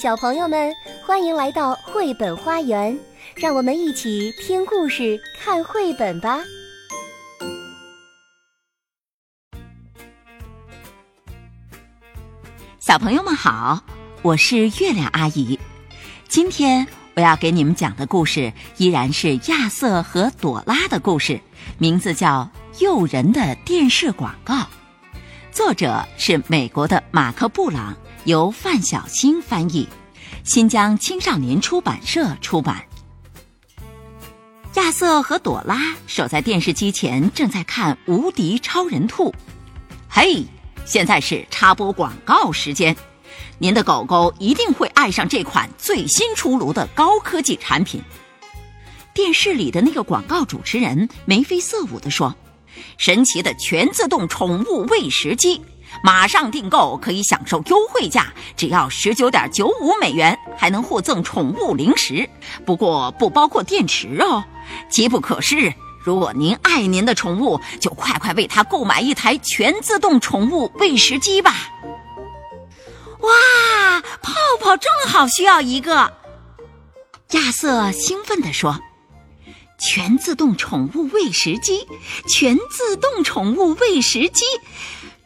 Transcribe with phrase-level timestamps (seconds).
[0.00, 0.72] 小朋友们，
[1.04, 2.98] 欢迎来到绘本花园，
[3.34, 6.40] 让我们一起听故事、看绘本吧。
[12.78, 13.84] 小朋友们好，
[14.22, 15.60] 我是月亮阿姨。
[16.28, 21.38] 今天我要给你们讲的故事依然是亚瑟和朵拉的故事，
[21.76, 22.48] 名字叫
[22.82, 24.54] 《诱人的电视广告》，
[25.52, 27.94] 作者是美国的马克·布朗。
[28.24, 29.88] 由范小新翻译，
[30.44, 32.84] 新疆青少年出版社出版。
[34.74, 39.30] 亚瑟和朵拉守在电视机前，正在看《无敌超人兔》。
[40.08, 40.44] 嘿，
[40.84, 42.94] 现在是插播广告时间，
[43.58, 48.02] 您的狗狗一定会爱上这款最新出炉的高科技产品。
[49.14, 52.34] 电视里的那个广告主持人眉飞色舞地说
[52.98, 55.60] ：“神奇的全自动宠物喂食机。”
[56.02, 62.28] 马上订购可以享受优惠价，只要十九点九五美元，还能获赠宠物零食，
[62.64, 64.42] 不过不包括电池哦。
[64.88, 71.54] 机不可失，如果您爱您的宠物，就快快为它购买一台全自动宠物喂食机吧。
[73.20, 76.12] 哇，泡泡正好需要一个，
[77.32, 78.80] 亚瑟兴奋地说
[79.78, 81.86] ：“全自动宠物喂食机，
[82.26, 84.44] 全自动宠物喂食机。”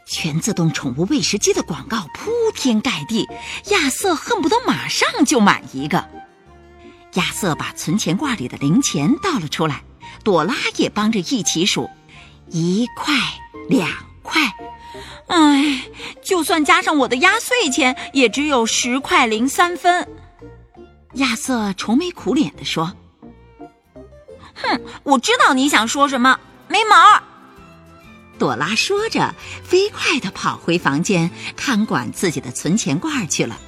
[0.07, 3.27] 全自动宠物喂食机的广告铺天盖地，
[3.71, 6.05] 亚瑟恨不得马上就买一个。
[7.15, 9.83] 亚瑟把存钱罐里的零钱倒了出来，
[10.23, 11.89] 朵拉也帮着一起数，
[12.49, 13.15] 一块、
[13.69, 13.89] 两
[14.23, 14.53] 块，
[15.29, 15.85] 哎，
[16.23, 20.09] 就算加上我的压岁钱，也只有十块零三分。
[21.15, 22.93] 亚瑟愁眉苦脸地说
[24.55, 26.39] ：“哼，我知道你想说什么，
[26.69, 27.23] 没毛。”
[28.39, 33.59] 朵拉说着，飞快地跑回房间看管自己的存钱罐去了。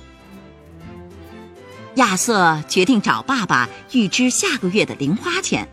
[1.94, 5.68] 亚瑟决定找爸爸预支下个月的零花钱。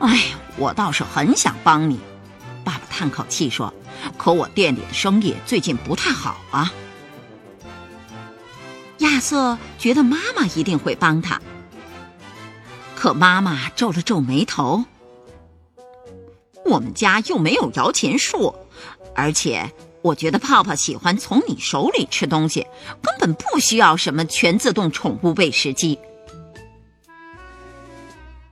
[0.00, 1.98] 哎，我倒是很想帮你，
[2.64, 3.72] 爸爸叹口气说
[4.18, 6.72] ：“可我店里的生意最近不太好啊。”
[8.98, 11.40] 亚瑟觉得妈妈一定会帮他，
[12.94, 14.84] 可妈妈皱了皱眉头。
[16.70, 18.54] 我们家又没有摇钱树，
[19.14, 19.72] 而且
[20.02, 22.64] 我觉得泡泡喜欢从你手里吃东西，
[23.02, 25.98] 根本不需要什么全自动宠物喂食机。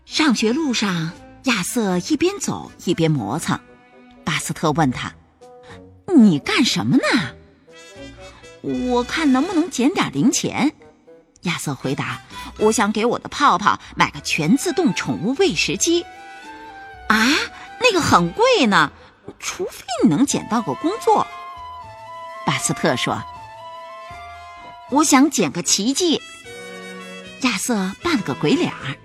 [0.05, 1.13] 上学路上，
[1.45, 3.61] 亚瑟一边走一边磨蹭。
[4.25, 5.15] 巴斯特问他
[6.13, 7.03] ：“你干什么呢
[8.91, 10.75] ？”“我看能不能捡点零钱。”
[11.43, 12.21] 亚瑟回答
[12.59, 16.05] ：“我想给我的泡泡买个全自动宠物喂食机。”
[17.91, 17.95] 这？
[17.95, 18.93] 个很贵呢，
[19.39, 21.27] 除非你能捡到个工作。
[22.45, 23.23] 巴斯特说
[24.93, 26.21] ：“我想捡个奇迹。”
[27.43, 28.97] 亚瑟扮了个鬼脸儿。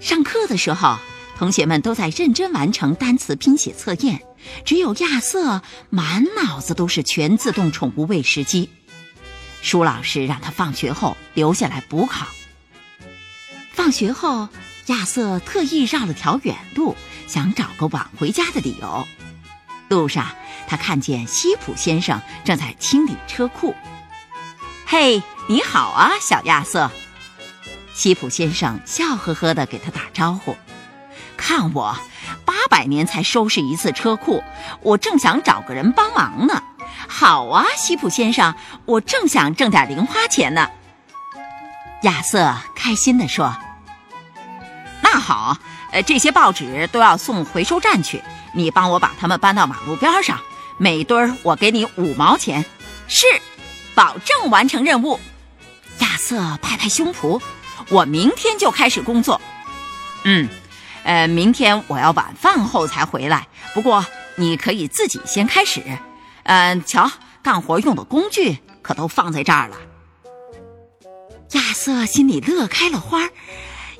[0.00, 0.98] 上课的时候，
[1.38, 4.22] 同学们都在认真完成单词拼写测验，
[4.64, 8.70] 只有亚瑟满脑子都是全自动宠物喂食机。
[9.62, 12.26] 舒老师让他放学后留下来补考。
[13.72, 14.48] 放学后，
[14.86, 16.96] 亚瑟特意绕了条远路。
[17.30, 19.06] 想找个晚回家的理由。
[19.88, 20.26] 路上，
[20.66, 23.72] 他看见西普先生正在清理车库。
[24.84, 26.90] “嘿，你好啊，小亚瑟！”
[27.94, 30.56] 西普先生笑呵呵地给他打招呼。
[31.38, 31.96] “看我，
[32.44, 34.42] 八百年才收拾一次车库，
[34.82, 36.60] 我正想找个人帮忙呢。
[37.06, 40.68] ”“好啊，西普先生，我正想挣点零花钱呢。”
[42.02, 43.56] 亚瑟开心地说。
[45.00, 45.56] “那好。”
[45.92, 48.22] 呃，这些报纸都要送回收站去，
[48.54, 50.38] 你帮我把它们搬到马路边上，
[50.78, 52.64] 每堆儿我给你五毛钱。
[53.08, 53.26] 是，
[53.94, 55.18] 保证完成任务。
[55.98, 57.40] 亚瑟拍拍胸脯，
[57.88, 59.40] 我明天就开始工作。
[60.22, 60.48] 嗯，
[61.02, 64.06] 呃，明天我要晚饭后才回来，不过
[64.36, 65.82] 你可以自己先开始。
[66.44, 67.10] 嗯，瞧，
[67.42, 69.76] 干活用的工具可都放在这儿了。
[71.52, 73.30] 亚瑟心里乐开了花儿。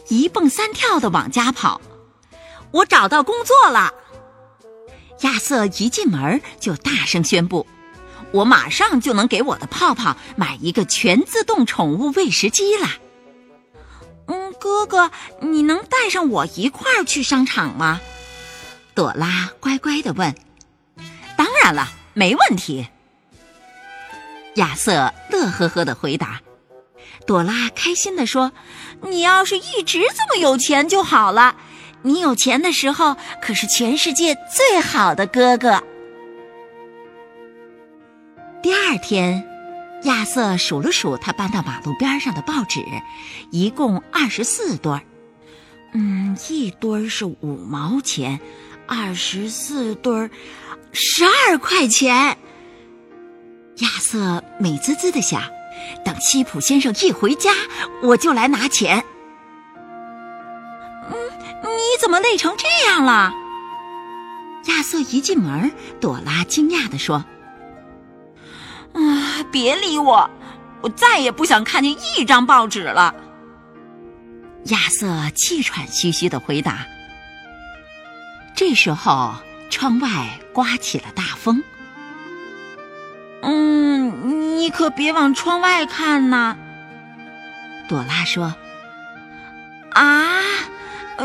[0.09, 1.81] 一蹦三跳的往家跑，
[2.73, 3.93] 我找到工作了。
[5.21, 7.67] 亚瑟一进门就大声宣布
[8.33, 12.89] ：“我马上就能给我的泡泡买一个全自动宠物喂食机了。”
[14.27, 18.01] 嗯，哥哥，你能带上我一块儿去商场吗？
[18.95, 20.35] 朵拉乖乖的问。
[21.37, 22.89] “当然了，没问题。”
[24.55, 26.41] 亚瑟乐呵呵的回答。
[27.27, 28.53] 朵拉开心地说
[29.03, 31.57] ：“你要是一直这么有钱就好了。
[32.03, 35.83] 你有钱的时候可是全世界最好的哥哥。”
[38.63, 39.47] 第二天，
[40.05, 42.85] 亚瑟数了数他搬到马路边上的报纸，
[43.51, 45.01] 一共二十四堆儿。
[45.93, 48.39] 嗯，一堆儿是五毛钱，
[48.87, 50.31] 二十四堆儿，
[50.93, 52.37] 十二块钱。
[53.79, 55.43] 亚瑟美滋滋的想：
[56.05, 57.51] 等西普先生一回家，
[58.03, 59.03] 我就来拿钱。
[62.31, 63.33] 累成这样了？
[64.67, 67.25] 亚瑟一进门，朵拉惊讶地说。
[68.93, 69.43] 啊！
[69.51, 70.31] 别理我，
[70.81, 73.13] 我再也不想看见一张报纸了。
[74.67, 76.87] 亚瑟气喘吁吁的回答。
[78.55, 79.35] 这时候，
[79.69, 80.09] 窗外
[80.53, 81.65] 刮起了大风。
[83.43, 86.57] 嗯，你可别往窗外看呐。
[87.89, 88.55] 朵拉说。
[89.93, 90.39] 啊，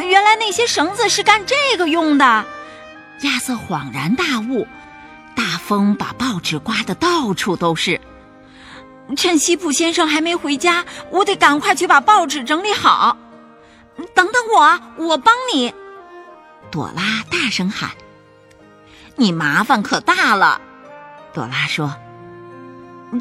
[0.02, 2.26] 原来那些绳子是干这个用的。
[3.22, 4.68] 亚瑟恍然大悟。
[5.36, 8.00] 大风把报纸刮得到处都是。
[9.18, 13.18] 趁西普先生还没回家，我得赶快去把报纸整理好。
[14.14, 15.74] 等等我，我帮你！
[16.72, 17.92] 朵拉大声喊
[19.16, 20.60] ：“你麻烦可大了！”
[21.34, 21.96] 朵拉说：“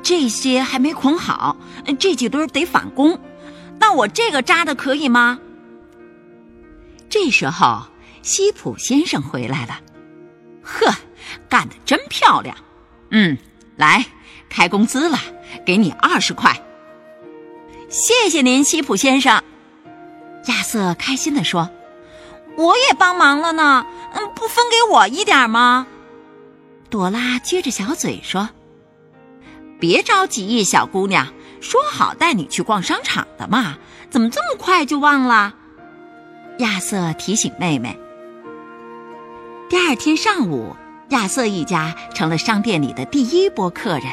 [0.02, 1.56] 这些还没捆好，
[1.98, 3.18] 这几堆得返工。
[3.78, 5.38] 那我这个扎的可以吗？”
[7.14, 7.86] 这时候，
[8.22, 9.78] 西普先生回来了。
[10.64, 10.92] 呵。
[11.48, 12.56] 干得真漂亮，
[13.10, 13.38] 嗯，
[13.76, 14.04] 来
[14.48, 15.16] 开工资了，
[15.64, 16.60] 给你二十块。
[17.88, 19.40] 谢谢您，西普先生。
[20.46, 21.70] 亚瑟开心地说
[22.58, 25.86] ：“我也帮忙了呢，嗯，不分给我一点吗？”
[26.90, 28.48] 朵拉撅着小嘴说
[29.78, 33.76] ：“别着急，小姑娘，说好带你去逛商场的嘛，
[34.10, 35.54] 怎么这么快就忘了？”
[36.58, 37.98] 亚瑟提醒妹妹。
[39.68, 40.76] 第二天上午。
[41.10, 44.06] 亚瑟一家成了商店里的第一波客人。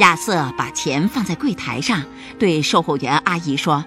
[0.00, 2.02] 亚瑟把钱放在柜台上，
[2.38, 3.84] 对售货员阿姨说：“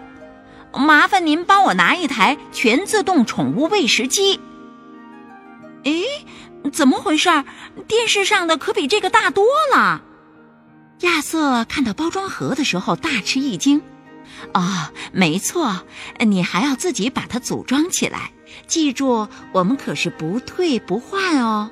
[0.71, 4.39] 麻烦您帮我拿一台全自动宠物喂食机。”
[5.83, 6.03] 诶，
[6.71, 7.29] 怎么回事？
[7.87, 9.43] 电视上的可比这个大多
[9.73, 10.03] 了。
[11.01, 13.81] 亚瑟看到包装盒的时候大吃一惊。
[14.53, 15.83] 哦，没错，
[16.19, 18.31] 你还要自己把它组装起来。
[18.67, 21.71] 记住，我们可是不退不换哦。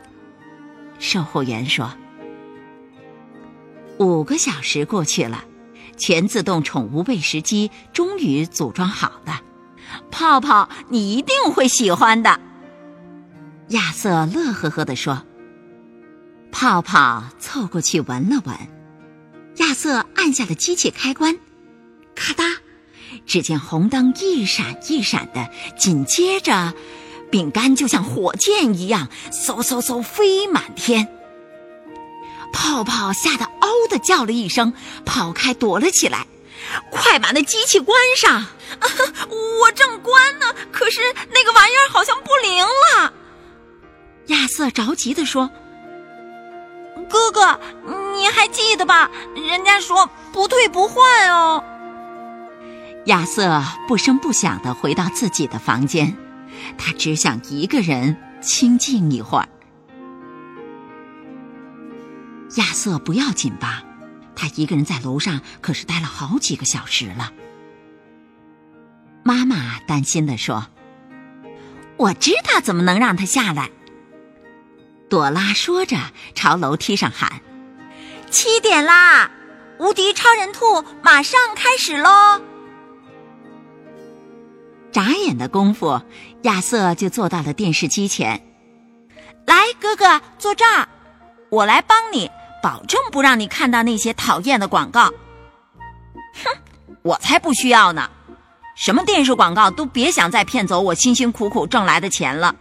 [1.00, 1.94] 售货员说
[4.00, 5.44] ：“五个小时过去了，
[5.98, 9.42] 全自动宠物喂食机终于组装好了。
[10.12, 12.40] 泡泡，你一定会喜欢的。”
[13.70, 15.24] 亚瑟乐呵呵地说。
[16.56, 18.56] 泡泡凑过去闻了闻，
[19.58, 21.36] 亚瑟按下了机器开关，
[22.14, 22.58] 咔嗒，
[23.26, 26.74] 只见红灯一闪一闪的，紧接着。
[27.32, 31.08] 饼干就像火箭一样，嗖嗖嗖飞满天。
[32.54, 34.74] 泡泡吓得嗷的叫了一声，
[35.04, 36.28] 跑开躲了起来。
[36.92, 38.46] 快把那机器关上！
[39.30, 41.02] 我正关呢，可是
[41.34, 43.14] 那个玩意儿好像不灵了。
[44.28, 45.50] 亚瑟着急地说
[47.10, 47.60] ：“哥哥，
[48.14, 49.10] 你还记得吧？
[49.36, 51.64] 人家说不退不换哦。”
[53.06, 56.16] 亚瑟不声不响地回到自己的房间。
[56.78, 59.50] 他只想一个人清静一会儿。
[62.56, 63.84] 亚瑟不要紧吧？
[64.36, 67.32] 他一个人在楼上可是待了好几个小时了。
[69.24, 70.68] 妈妈担心的说
[71.98, 73.70] ：“我知道怎么能让他下来。”
[75.10, 75.98] 朵拉说着
[76.36, 77.42] 朝楼梯上喊
[78.30, 79.32] ：“七点啦！
[79.80, 82.42] 无敌超人兔马上开始喽！”
[84.94, 86.00] 眨眼的功夫，
[86.44, 88.46] 亚瑟就坐到了电视机前。
[89.46, 90.88] 来，哥哥，坐这儿，
[91.50, 92.30] 我来帮你，
[92.62, 95.06] 保证不让你看到那些讨厌的广告。
[95.06, 96.62] 哼，
[97.02, 98.10] 我才不需要呢！
[98.76, 102.56] 什么电视广告都别想再骗走我辛辛苦苦挣来的钱了。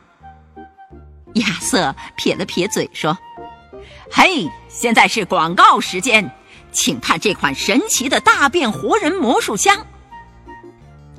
[1.35, 3.17] 亚瑟撇了撇嘴说
[4.11, 6.31] ：“嘿，现在是广告时间，
[6.71, 9.87] 请看这款神奇的大变活人魔术箱。”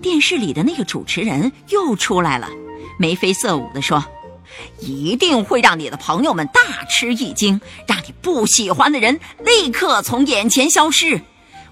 [0.04, 2.50] 电视里的那个主持人又出来了，
[3.00, 4.04] 眉飞色舞地说
[4.80, 11.20] ：“一定会让你的朋友们大吃一惊，让你不喜欢的人立刻从眼前消失。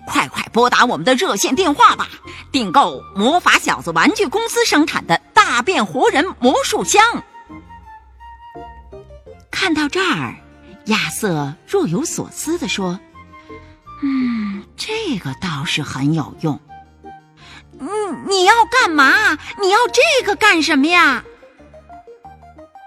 [0.07, 2.07] 快快拨打我们的热线电话吧，
[2.51, 7.03] 订购魔法小子玩具公司生产的大变活人魔术箱。”
[9.51, 10.35] 看到这儿，
[10.85, 12.97] 亚瑟若有所思地说
[14.01, 16.57] ：“嗯，这个倒是很有用。”
[18.27, 19.37] 你要干嘛？
[19.61, 21.23] 你要这个干什么呀？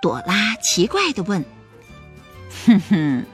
[0.03, 1.45] 朵拉奇怪的问。
[2.67, 3.25] 哼哼，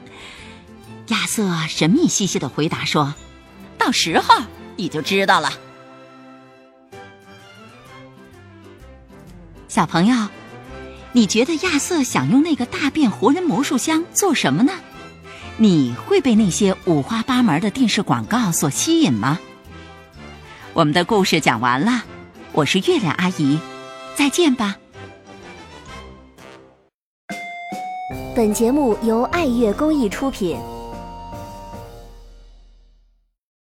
[1.07, 3.13] 亚瑟神秘兮兮的回答说
[3.77, 4.43] ：“到时候
[4.75, 5.51] 你就知道了。”
[9.67, 10.27] 小朋友，
[11.13, 14.73] 你觉得亚瑟想用那个大变活人魔术箱做什么呢？
[15.57, 19.39] 你会被那些五花八门的电视广告所吸引吗？
[20.73, 22.01] 我们的故事讲完了，
[22.53, 23.59] 我是月亮阿姨，
[24.15, 24.77] 再见吧。
[28.33, 30.57] 本节目由爱乐公益出品。